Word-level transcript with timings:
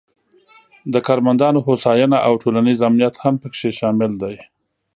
د 0.93 0.95
کارمندانو 1.07 1.59
هوساینه 1.67 2.17
او 2.27 2.33
ټولنیز 2.41 2.79
امنیت 2.89 3.15
هم 3.23 3.33
پکې 3.41 3.69
شامل 3.79 4.11
دي. 4.23 4.37